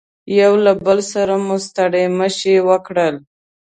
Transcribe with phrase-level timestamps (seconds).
[0.39, 3.15] یو له بل سره مو ستړي مشي وکړل.